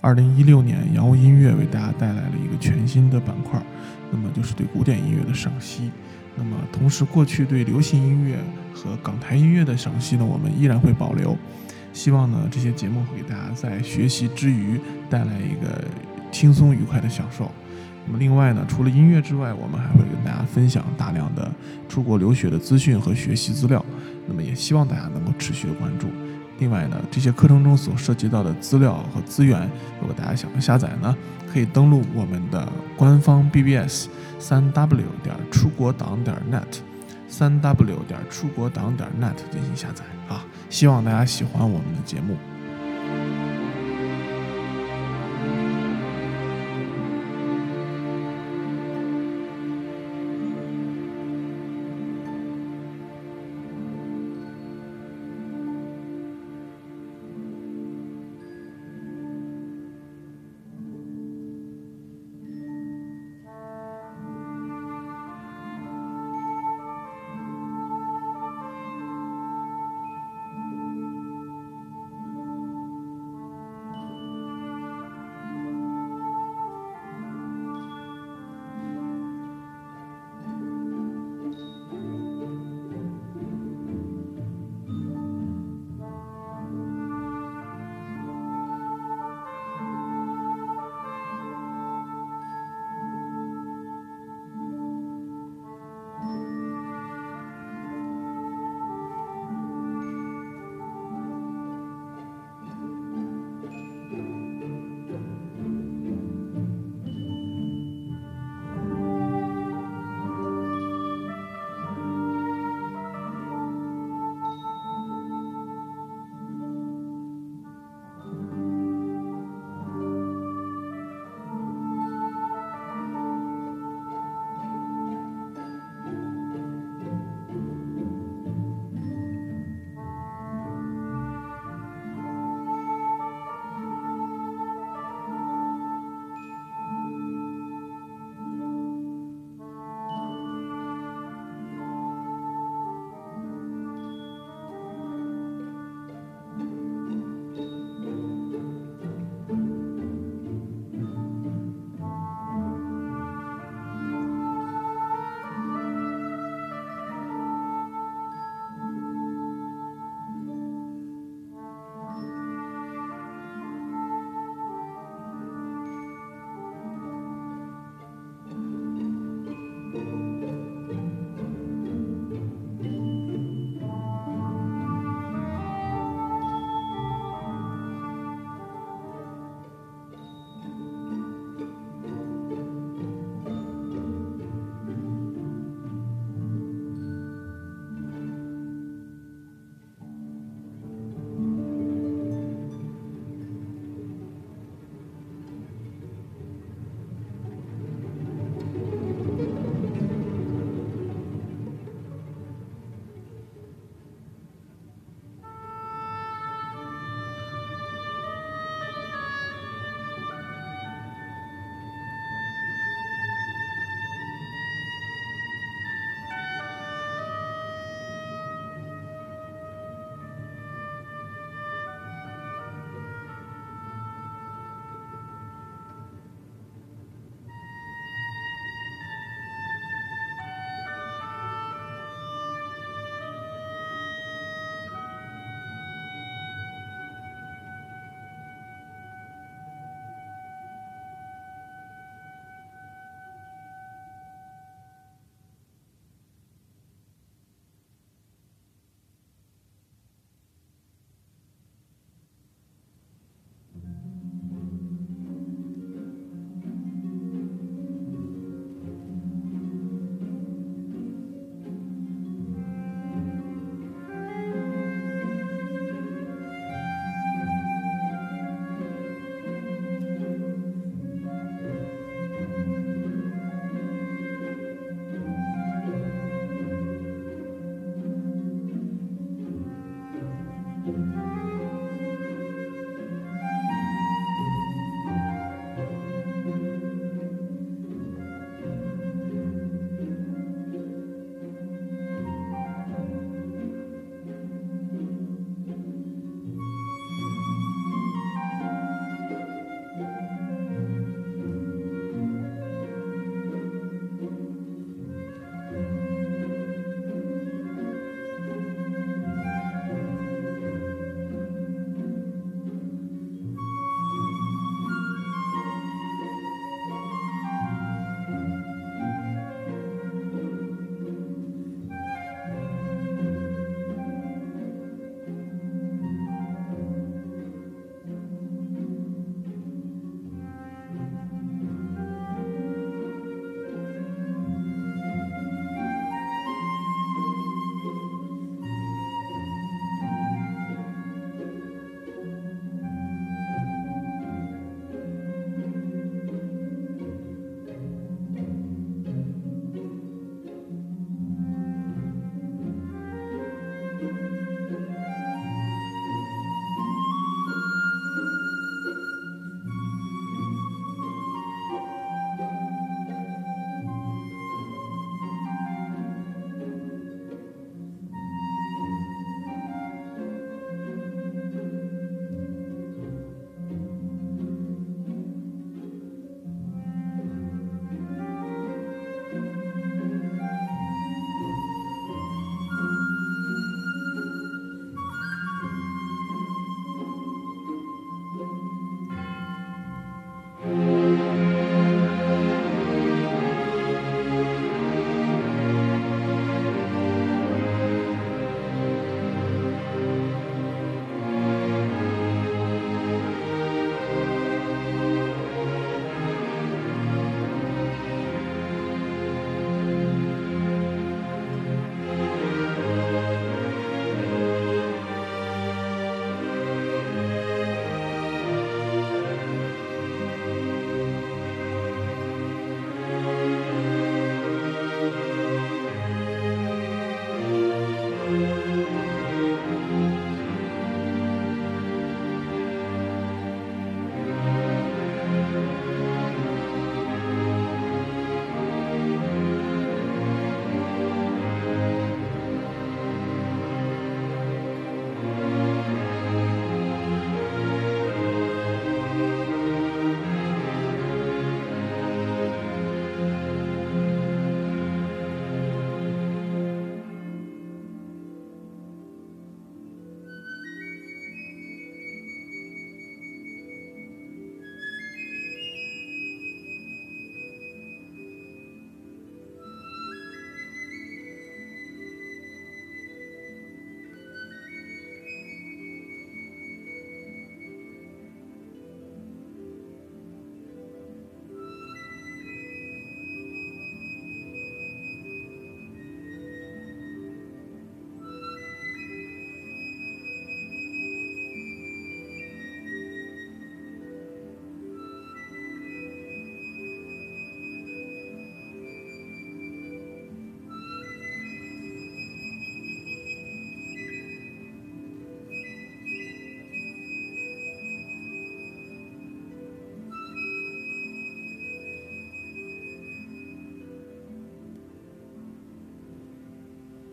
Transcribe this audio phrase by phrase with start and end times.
[0.00, 3.60] 二零一六年，洋务音乐为大家带来了一个全新的板块，
[4.12, 5.90] 那么就是对古典音乐的赏析。
[6.36, 8.38] 那么同时，过去对流行音乐
[8.72, 11.36] 和港台音乐的赏析呢，我们依然会保留。
[11.92, 14.78] 希望呢，这些节目会给大家在学习之余
[15.10, 15.84] 带来一个
[16.30, 17.50] 轻松愉快的享受。
[18.06, 21.50] 那么另外呢，除了音乐之外，我们还会跟大家分享大量的
[21.88, 23.84] 出国留学的资讯和学习资料。
[24.28, 26.06] 那么也希望大家能够持续的关注。
[26.58, 29.70] 另外呢，这些课程中所涉及到的资料和资源，
[30.00, 31.16] 如果大家想要下载呢，
[31.52, 34.08] 可以登录我们的官方 BBS
[34.38, 36.80] 三 W 点出国党点 net，
[37.28, 40.44] 三 W 点出国党点 net 进行下载啊！
[40.68, 42.36] 希望大家喜欢我们的节目。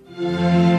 [0.07, 0.74] Música